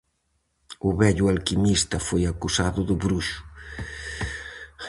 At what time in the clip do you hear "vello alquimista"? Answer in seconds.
0.99-1.97